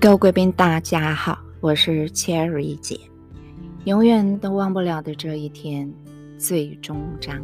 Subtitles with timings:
[0.00, 2.98] 各位贵宾，大家好，我是 Cherry 姐。
[3.84, 5.92] 永远都忘不了的这一天，
[6.38, 7.38] 最终章。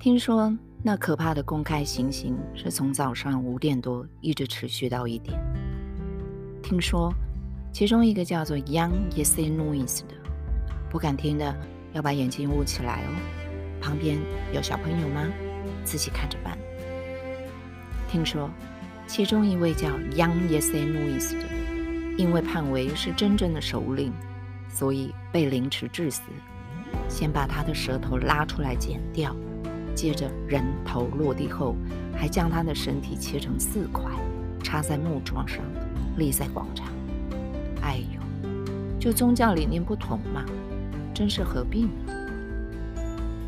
[0.00, 5.40] 听说那可怕的公开行刑是从早上五点多一直持续到一点。
[6.64, 7.14] 听说
[7.72, 10.14] 其中一个叫做 Young Yesay Noise 的，
[10.90, 11.54] 不敢听的
[11.92, 13.14] 要把眼睛捂起来哦。
[13.80, 14.18] 旁边
[14.52, 15.28] 有小朋友吗？
[15.84, 16.58] 自己看着办。
[18.10, 18.50] 听说。
[19.06, 21.44] 其中一位叫 Young Yesay Noise 的，
[22.16, 24.12] 因为判为是真正的首领，
[24.68, 26.22] 所以被凌迟致死。
[27.08, 29.34] 先把他的舌头拉出来剪掉，
[29.94, 31.76] 接着人头落地后，
[32.16, 34.04] 还将他的身体切成四块，
[34.62, 35.58] 插在木桩上，
[36.16, 36.86] 立在广场。
[37.82, 38.48] 哎呦，
[38.98, 40.44] 就宗教理念不同嘛，
[41.12, 43.00] 真是何必呢？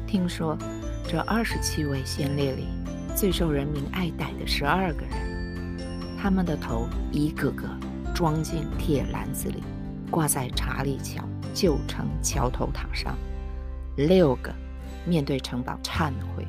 [0.06, 0.56] 听说
[1.08, 2.66] 这二十七位先烈里，
[3.16, 5.35] 最受人民爱戴的十二个人。
[6.18, 7.68] 他们的头一个个
[8.14, 9.62] 装进铁篮子里，
[10.10, 11.22] 挂在查理桥
[11.54, 13.16] 旧城桥头塔上。
[13.96, 14.52] 六个
[15.06, 16.44] 面对城堡忏悔，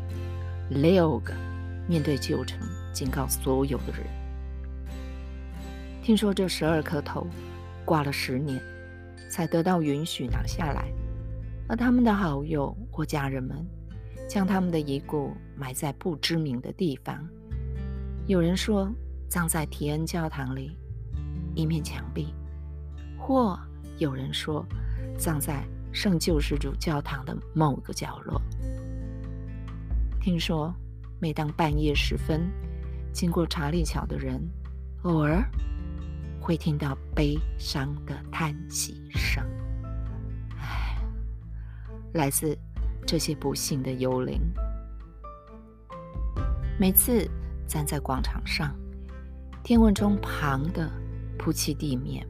[0.70, 1.34] 六个
[1.88, 2.60] 面对旧城
[2.94, 4.08] 警告所有的人。
[6.02, 7.28] 听说这十二颗头
[7.86, 8.60] 挂了十年，
[9.30, 10.88] 才得到允许拿下来。
[11.68, 13.58] 而他们的好友或家人们
[14.28, 17.28] 将他们的遗骨埋在不知名的地方。
[18.26, 18.90] 有人说。
[19.28, 20.78] 葬在提恩教堂里
[21.54, 22.34] 一面墙壁，
[23.18, 23.60] 或
[23.98, 24.66] 有人说
[25.18, 28.42] 葬在圣救世主教堂的某个角落。
[30.22, 30.74] 听说，
[31.20, 32.50] 每当半夜时分，
[33.12, 34.42] 经过查理桥的人，
[35.04, 35.44] 偶尔
[36.40, 39.44] 会听到悲伤的叹息声。
[40.58, 40.98] 唉，
[42.14, 42.58] 来自
[43.06, 44.40] 这些不幸的幽灵。
[46.80, 47.30] 每次
[47.68, 48.74] 站在广场上。
[49.68, 50.90] 天文钟旁的
[51.38, 52.26] 铺砌地面，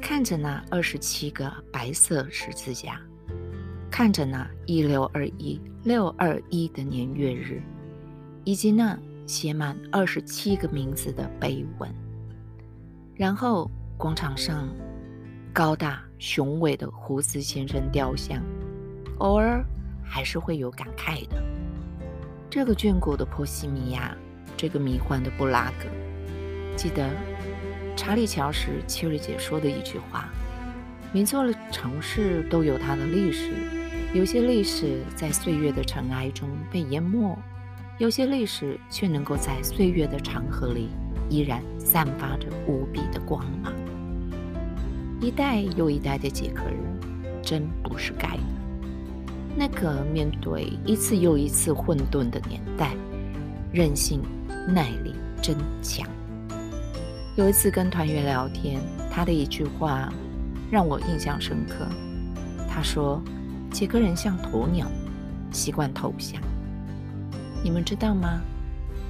[0.00, 3.00] 看着那二十七个白色十字架，
[3.90, 7.60] 看着那一六二一六二一的年月日，
[8.44, 8.96] 以及那
[9.26, 11.92] 写满二十七个名字的碑文，
[13.16, 13.68] 然后
[13.98, 14.68] 广场上
[15.52, 18.40] 高大雄伟的胡子先生雕像，
[19.18, 19.60] 偶尔
[20.04, 21.42] 还是会有感慨的。
[22.48, 24.16] 这个眷顾的波西米亚。
[24.56, 25.88] 这个迷幻的布拉格，
[26.76, 27.10] 记得
[27.96, 30.28] 查理乔时切瑞姐说的一句话
[31.12, 33.52] ：“每座城市都有它的历史，
[34.12, 37.36] 有些历史在岁月的尘埃中被淹没，
[37.98, 40.88] 有些历史却能够在岁月的长河里
[41.28, 43.72] 依然散发着无比的光芒。”
[45.20, 46.76] 一代又一代的捷克人，
[47.42, 48.42] 真不是盖的。
[49.56, 52.90] 那个面对一次又一次混沌的年代，
[53.72, 54.20] 任性。
[54.66, 56.08] 耐力真强。
[57.36, 58.80] 有一次跟团员聊天，
[59.10, 60.12] 他的一句话
[60.70, 61.86] 让我印象深刻。
[62.68, 63.22] 他说
[63.72, 64.86] ：“杰克人像鸵鸟，
[65.50, 66.40] 习惯投降。”
[67.62, 68.40] 你们知道吗？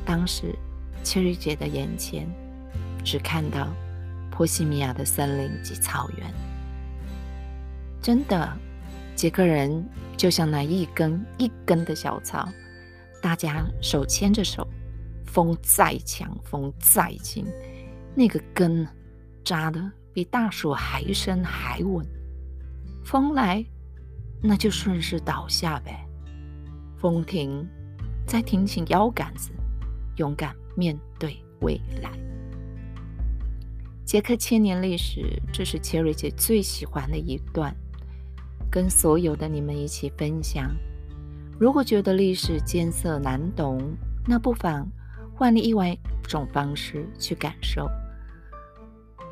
[0.07, 0.55] 当时
[1.03, 2.29] 切瑞姐的眼前
[3.03, 3.69] 只看到
[4.31, 6.27] 波西米亚的森林及草原。
[8.03, 8.53] 真的，
[9.15, 12.49] 杰克人就像那一根一根的小草，
[13.23, 14.67] 大家手牵着手。
[15.35, 17.45] 风再强，风再劲，
[18.15, 18.87] 那个根
[19.43, 22.07] 扎的比大树还深还稳。
[23.05, 23.67] 风来，
[24.41, 26.07] 那就顺势倒下呗。
[26.99, 27.69] 风停，
[28.25, 29.51] 再挺起腰杆子，
[30.19, 32.13] 勇敢面对未来。
[34.05, 37.75] 捷克千年历史，这是切瑞姐最喜欢的一段，
[38.71, 40.71] 跟所有的你们一起分享。
[41.59, 43.97] 如果觉得历史艰涩难懂，
[44.29, 44.89] 那不妨。
[45.35, 47.89] 换另外一种方式去感受。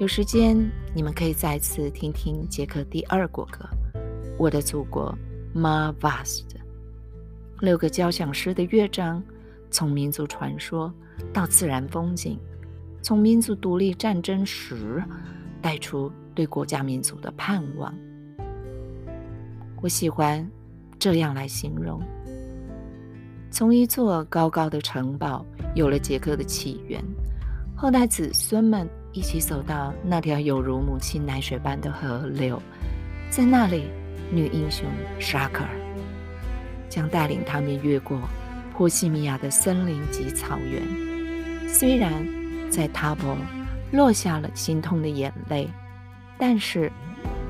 [0.00, 0.56] 有时间，
[0.94, 3.64] 你们可以再次听听杰克第二国歌
[4.36, 5.16] 《我的祖国》
[5.58, 6.44] ，Ma Vast。
[7.60, 9.22] 六个交响诗的乐章，
[9.70, 10.92] 从民族传说
[11.32, 12.36] 到自然风景，
[13.00, 15.00] 从民族独立战争时
[15.60, 17.94] 带出对国家民族的盼望。
[19.80, 20.50] 我喜欢
[20.98, 22.02] 这样来形容。
[23.52, 25.44] 从一座高高的城堡
[25.74, 27.04] 有了杰克的起源，
[27.76, 32.60] 后代子孙们一起走到那条有如母亲奶水般的河流，
[33.28, 33.84] 在那里，
[34.30, 34.86] 女英雄
[35.20, 35.70] 沙克尔
[36.88, 38.18] 将带领他们越过
[38.72, 41.68] 波西米亚的森林及草原。
[41.68, 42.26] 虽然
[42.70, 43.36] 在塔博
[43.92, 45.68] 落下了心痛的眼泪，
[46.38, 46.90] 但是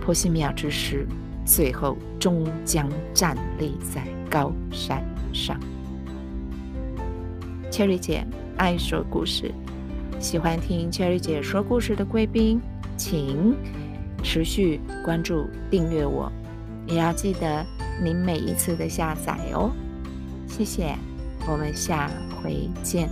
[0.05, 1.07] 波西米亚之诗
[1.47, 5.01] 最后终将站立在高山
[5.33, 5.57] 上。
[7.73, 8.23] Cherry 姐
[8.59, 9.51] 爱说故事，
[10.21, 12.61] 喜欢听 Cherry 姐说故事的贵宾，
[12.99, 13.57] 请
[14.23, 16.31] 持续关注、订阅我，
[16.87, 17.65] 也要记得
[18.05, 19.73] 您每一次的下载哦。
[20.47, 20.95] 谢谢，
[21.49, 22.11] 我们下
[22.43, 23.09] 回见。